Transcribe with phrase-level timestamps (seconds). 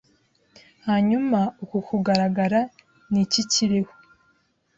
[0.87, 2.59] hanyuma uku kugaragara
[3.11, 3.93] ntikikiriho